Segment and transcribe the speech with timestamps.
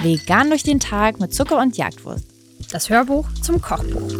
[0.00, 2.24] Vegan durch den Tag mit Zucker und Jagdwurst.
[2.72, 4.12] Das Hörbuch zum Kochbuch.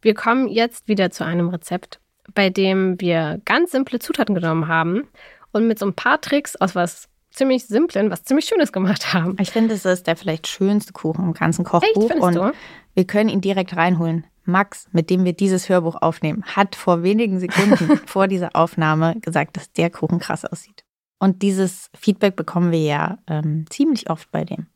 [0.00, 2.00] Wir kommen jetzt wieder zu einem Rezept,
[2.34, 5.08] bei dem wir ganz simple Zutaten genommen haben
[5.52, 9.36] und mit so ein paar Tricks aus was ziemlich simplen, was ziemlich Schönes gemacht haben.
[9.40, 12.52] Ich finde, es ist der vielleicht schönste Kuchen im ganzen Kochbuch Echt, und du?
[12.94, 14.24] wir können ihn direkt reinholen.
[14.48, 19.56] Max, mit dem wir dieses Hörbuch aufnehmen, hat vor wenigen Sekunden vor dieser Aufnahme gesagt,
[19.56, 20.84] dass der Kuchen krass aussieht.
[21.20, 24.66] Und dieses Feedback bekommen wir ja ähm, ziemlich oft bei dem.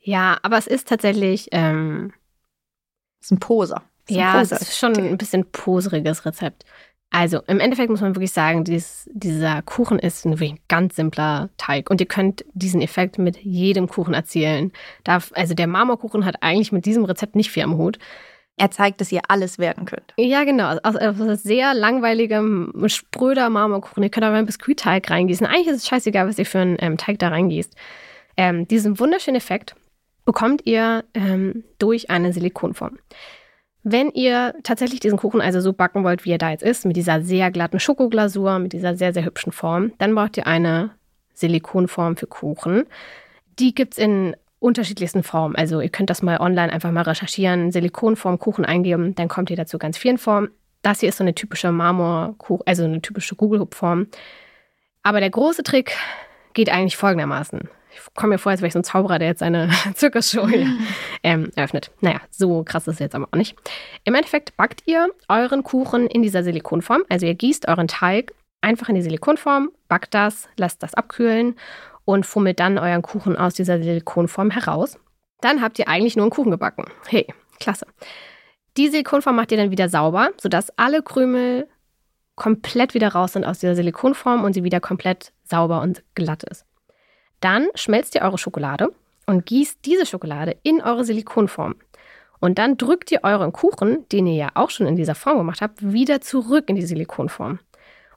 [0.00, 2.12] Ja, aber es ist tatsächlich, ähm,
[3.20, 3.82] Das ist ein Poser.
[4.06, 4.60] Das ist ein ja, es Poser.
[4.60, 6.64] ist schon ein bisschen poseriges Rezept.
[7.10, 11.88] Also im Endeffekt muss man wirklich sagen, dies, dieser Kuchen ist ein ganz simpler Teig
[11.88, 14.72] und ihr könnt diesen Effekt mit jedem Kuchen erzielen.
[15.04, 17.98] Darf, also der Marmorkuchen hat eigentlich mit diesem Rezept nicht viel am Hut.
[18.58, 20.14] Er zeigt, dass ihr alles werden könnt.
[20.16, 20.78] Ja, genau.
[20.82, 24.02] Aus, aus sehr langweiligem, spröder Marmorkuchen.
[24.02, 25.46] Ihr könnt aber einen Biskuitteig reingießen.
[25.46, 27.74] Eigentlich ist es scheißegal, was ihr für einen ähm, Teig da reingießt.
[28.38, 29.76] Ähm, diesen wunderschönen Effekt
[30.24, 32.98] bekommt ihr ähm, durch eine Silikonform.
[33.82, 36.96] Wenn ihr tatsächlich diesen Kuchen also so backen wollt, wie er da jetzt ist, mit
[36.96, 40.90] dieser sehr glatten Schokoglasur, mit dieser sehr, sehr hübschen Form, dann braucht ihr eine
[41.34, 42.84] Silikonform für Kuchen.
[43.58, 44.34] Die gibt es in
[44.66, 45.54] unterschiedlichsten Formen.
[45.54, 49.56] Also ihr könnt das mal online einfach mal recherchieren, Silikonform Kuchen eingeben, dann kommt ihr
[49.56, 50.50] dazu ganz vielen Formen.
[50.82, 54.08] Das hier ist so eine typische Marmorkuchen, also eine typische Kugelhupfform.
[55.02, 55.96] Aber der große Trick
[56.52, 57.68] geht eigentlich folgendermaßen.
[57.92, 60.68] Ich komme mir vor, als wäre ich so ein Zauberer, der jetzt eine Zirkusshow hier,
[61.22, 61.90] ähm, eröffnet.
[62.00, 63.56] Naja, so krass ist es jetzt aber auch nicht.
[64.04, 67.04] Im Endeffekt backt ihr euren Kuchen in dieser Silikonform.
[67.08, 71.54] Also ihr gießt euren Teig einfach in die Silikonform, backt das, lasst das abkühlen
[72.06, 74.98] und fummelt dann euren Kuchen aus dieser Silikonform heraus.
[75.42, 76.86] Dann habt ihr eigentlich nur einen Kuchen gebacken.
[77.06, 77.26] Hey,
[77.60, 77.86] klasse.
[78.78, 81.68] Die Silikonform macht ihr dann wieder sauber, sodass alle Krümel
[82.36, 86.64] komplett wieder raus sind aus dieser Silikonform und sie wieder komplett sauber und glatt ist.
[87.40, 88.92] Dann schmelzt ihr eure Schokolade
[89.26, 91.74] und gießt diese Schokolade in eure Silikonform.
[92.38, 95.62] Und dann drückt ihr euren Kuchen, den ihr ja auch schon in dieser Form gemacht
[95.62, 97.58] habt, wieder zurück in die Silikonform.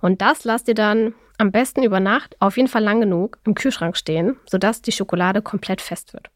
[0.02, 3.56] Und das lasst ihr dann am besten über Nacht auf jeden Fall lang genug im
[3.56, 6.30] Kühlschrank stehen, sodass die Schokolade komplett fest wird.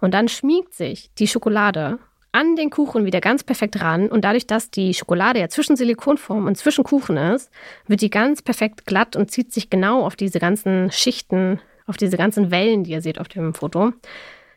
[0.00, 1.98] Und dann schmiegt sich die Schokolade
[2.34, 4.08] an den Kuchen wieder ganz perfekt ran.
[4.08, 7.50] Und dadurch, dass die Schokolade ja zwischen Silikonform und zwischen Kuchen ist,
[7.86, 12.16] wird die ganz perfekt glatt und zieht sich genau auf diese ganzen Schichten, auf diese
[12.16, 13.92] ganzen Wellen, die ihr seht auf dem Foto.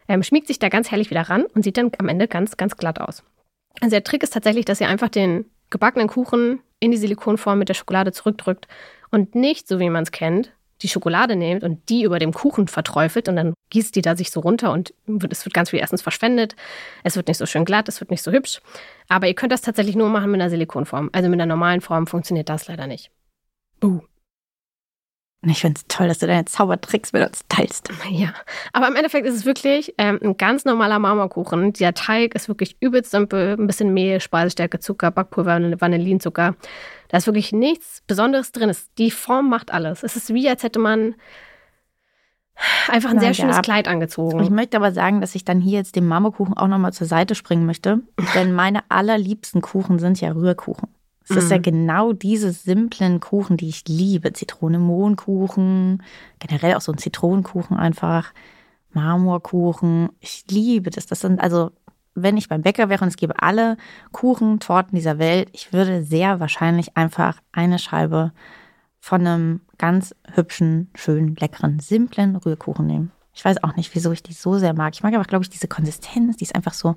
[0.07, 2.77] Ähm, schmiegt sich da ganz herrlich wieder ran und sieht dann am Ende ganz, ganz
[2.77, 3.23] glatt aus.
[3.79, 7.69] Also der Trick ist tatsächlich, dass ihr einfach den gebackenen Kuchen in die Silikonform mit
[7.69, 8.67] der Schokolade zurückdrückt
[9.11, 12.67] und nicht, so wie man es kennt, die Schokolade nehmt und die über dem Kuchen
[12.67, 14.93] verträufelt und dann gießt die da sich so runter und
[15.29, 16.55] es wird ganz viel erstens verschwendet.
[17.03, 18.61] Es wird nicht so schön glatt, es wird nicht so hübsch.
[19.09, 21.09] Aber ihr könnt das tatsächlich nur machen mit einer Silikonform.
[21.13, 23.09] Also mit einer normalen Form funktioniert das leider nicht.
[23.79, 24.01] Buh.
[25.45, 27.89] Ich finde es toll, dass du deine Zaubertricks mit uns teilst.
[28.09, 28.33] Ja,
[28.73, 31.73] aber im Endeffekt ist es wirklich ähm, ein ganz normaler Marmorkuchen.
[31.73, 33.55] Der Teig ist wirklich übelst simpel.
[33.57, 36.55] Ein bisschen Mehl, Speisestärke, Zucker, Backpulver, Vanillinzucker.
[37.09, 38.75] Da ist wirklich nichts Besonderes drin.
[38.97, 40.01] Die Form macht alles.
[40.01, 41.15] Es ist wie, als hätte man
[42.87, 44.39] einfach ein sehr schönes Kleid angezogen.
[44.41, 47.35] Ich möchte aber sagen, dass ich dann hier jetzt dem Marmorkuchen auch nochmal zur Seite
[47.35, 48.01] springen möchte.
[48.33, 50.89] Denn meine allerliebsten Kuchen sind ja Rührkuchen.
[51.29, 51.61] Es ist ja Mhm.
[51.63, 54.31] genau diese simplen Kuchen, die ich liebe.
[54.33, 56.03] Zitrone-Mohnkuchen,
[56.39, 58.33] generell auch so ein Zitronenkuchen einfach,
[58.93, 60.09] Marmorkuchen.
[60.19, 61.05] Ich liebe das.
[61.05, 61.71] Das sind also,
[62.15, 63.77] wenn ich beim Bäcker wäre und es gäbe alle
[64.11, 68.31] Kuchen, Torten dieser Welt, ich würde sehr wahrscheinlich einfach eine Scheibe
[68.99, 73.11] von einem ganz hübschen, schönen, leckeren, simplen Rührkuchen nehmen.
[73.33, 74.93] Ich weiß auch nicht, wieso ich die so sehr mag.
[74.95, 76.95] Ich mag aber, glaube ich, diese Konsistenz, die ist einfach so,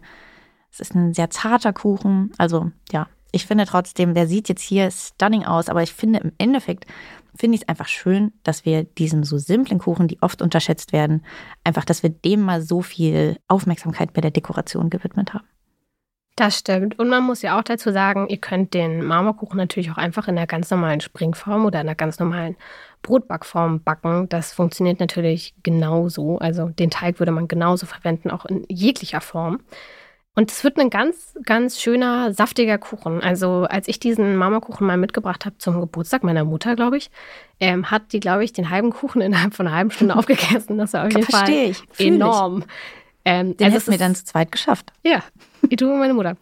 [0.73, 2.33] es ist ein sehr zarter Kuchen.
[2.39, 6.33] Also, ja, ich finde trotzdem, der sieht jetzt hier stunning aus, aber ich finde im
[6.39, 6.87] Endeffekt,
[7.35, 11.25] finde ich es einfach schön, dass wir diesen so simplen Kuchen, die oft unterschätzt werden,
[11.65, 15.47] einfach, dass wir dem mal so viel Aufmerksamkeit bei der Dekoration gewidmet haben.
[16.37, 16.99] Das stimmt.
[16.99, 20.39] Und man muss ja auch dazu sagen, ihr könnt den Marmorkuchen natürlich auch einfach in
[20.39, 22.57] einer ganz normalen Springform oder in einer ganz normalen
[23.03, 24.27] Brotbackform backen.
[24.31, 26.39] Das funktioniert natürlich genauso.
[26.39, 29.61] Also den Teig würde man genauso verwenden, auch in jeglicher Form.
[30.41, 33.23] Und es wird ein ganz, ganz schöner, saftiger Kuchen.
[33.23, 37.11] Also als ich diesen Marmorkuchen mal mitgebracht habe zum Geburtstag meiner Mutter, glaube ich,
[37.61, 40.79] ähm, hat die, glaube ich, den halben Kuchen innerhalb von einer halben Stunde aufgegessen.
[40.79, 41.77] Das war auf jeden Fall Verstehe ich.
[41.93, 42.13] fühl ich.
[42.15, 42.65] enorm.
[43.27, 44.91] Ähm, Den also hätten es wir dann zu zweit geschafft.
[45.05, 45.23] ja,
[45.69, 46.39] ich tue meine Mutter.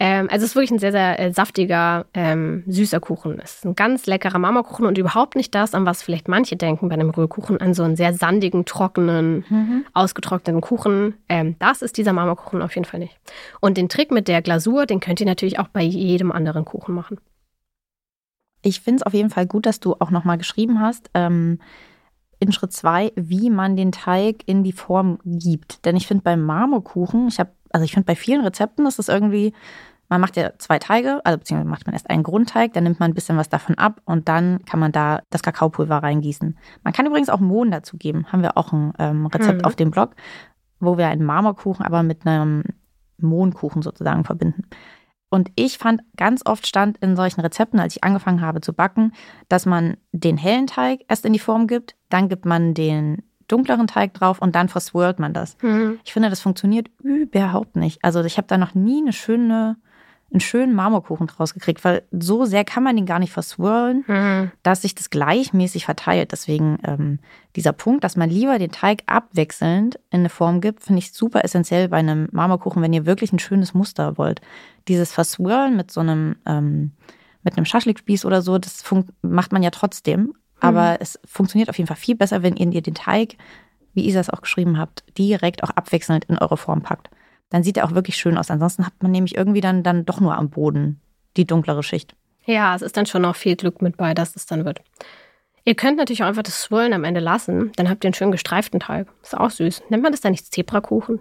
[0.00, 3.38] Ähm, also es ist wirklich ein sehr, sehr äh, saftiger, ähm, süßer Kuchen.
[3.42, 6.88] Es ist ein ganz leckerer Marmorkuchen und überhaupt nicht das, an was vielleicht manche denken
[6.88, 9.84] bei einem Rührkuchen, an so einen sehr sandigen, trockenen, Mhm.
[9.92, 11.14] ausgetrockneten Kuchen.
[11.28, 13.16] Ähm, das ist dieser Marmorkuchen auf jeden Fall nicht.
[13.60, 16.94] Und den Trick mit der Glasur, den könnt ihr natürlich auch bei jedem anderen Kuchen
[16.94, 17.18] machen.
[18.62, 21.60] Ich finde es auf jeden Fall gut, dass du auch nochmal geschrieben hast, ähm,
[22.40, 25.84] in Schritt zwei, wie man den Teig in die Form gibt.
[25.84, 29.08] Denn ich finde beim Marmorkuchen, ich habe, also ich finde bei vielen Rezepten ist es
[29.08, 29.52] irgendwie,
[30.08, 33.10] man macht ja zwei Teige, also beziehungsweise macht man erst einen Grundteig, dann nimmt man
[33.10, 36.56] ein bisschen was davon ab und dann kann man da das Kakaopulver reingießen.
[36.84, 38.26] Man kann übrigens auch Mohn dazu geben.
[38.30, 39.64] Haben wir auch ein ähm, Rezept mhm.
[39.64, 40.14] auf dem Blog,
[40.78, 42.62] wo wir einen Marmorkuchen aber mit einem
[43.18, 44.68] Mohnkuchen sozusagen verbinden.
[45.28, 49.10] Und ich fand, ganz oft stand in solchen Rezepten, als ich angefangen habe zu backen,
[49.48, 53.86] dass man den hellen Teig erst in die Form gibt, dann gibt man den dunkleren
[53.86, 55.56] Teig drauf und dann verswirlt man das.
[55.62, 55.98] Mhm.
[56.04, 58.02] Ich finde, das funktioniert überhaupt nicht.
[58.02, 59.76] Also ich habe da noch nie eine schöne
[60.34, 64.50] einen schönen Marmorkuchen draus gekriegt, weil so sehr kann man den gar nicht verswirlen, mhm.
[64.64, 66.32] dass sich das gleichmäßig verteilt.
[66.32, 67.20] Deswegen ähm,
[67.54, 71.44] dieser Punkt, dass man lieber den Teig abwechselnd in eine Form gibt, finde ich super
[71.44, 74.40] essentiell bei einem Marmorkuchen, wenn ihr wirklich ein schönes Muster wollt.
[74.88, 76.90] Dieses Verswirlen mit so einem, ähm,
[77.44, 78.82] mit einem Schaschlikspieß oder so, das
[79.22, 80.34] macht man ja trotzdem.
[80.60, 80.98] Aber mhm.
[81.00, 83.36] es funktioniert auf jeden Fall viel besser, wenn ihr den Teig,
[83.92, 87.10] wie Isa es auch geschrieben habt, direkt auch abwechselnd in eure Form packt
[87.54, 88.50] dann sieht er auch wirklich schön aus.
[88.50, 91.00] Ansonsten hat man nämlich irgendwie dann, dann doch nur am Boden
[91.36, 92.16] die dunklere Schicht.
[92.46, 94.80] Ja, es ist dann schon noch viel Glück mit bei, dass es dann wird.
[95.64, 97.70] Ihr könnt natürlich auch einfach das Swirlen am Ende lassen.
[97.76, 99.06] Dann habt ihr einen schönen gestreiften Teig.
[99.22, 99.84] Ist auch süß.
[99.88, 101.20] Nennt man das dann nicht Zebrakuchen?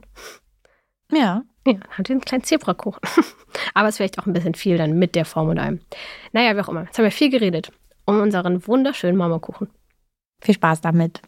[1.12, 1.44] Ja.
[1.68, 3.00] Ja, dann habt ihr einen kleinen Zebrakuchen.
[3.76, 5.82] Aber es ist vielleicht auch ein bisschen viel dann mit der Form und allem.
[6.32, 6.86] Naja, wie auch immer.
[6.86, 7.72] Jetzt haben wir viel geredet
[8.06, 9.70] um unseren wunderschönen Marmorkuchen.
[10.42, 11.22] Viel Spaß damit.